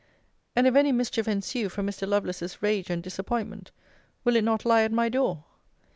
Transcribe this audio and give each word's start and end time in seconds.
And 0.55 0.65
if 0.65 0.75
any 0.75 0.91
mischief 0.91 1.27
ensue 1.27 1.69
from 1.69 1.85
Mr. 1.85 2.07
Lovelace's 2.07 2.63
rage 2.63 2.89
and 2.89 3.03
disappointment, 3.03 3.69
will 4.23 4.35
it 4.35 4.43
not 4.43 4.65
lie 4.65 4.81
at 4.81 4.91
my 4.91 5.09
door? 5.09 5.43